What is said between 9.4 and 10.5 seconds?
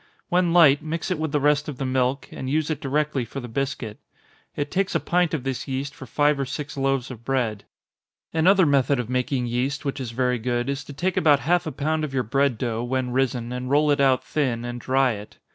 yeast, which is very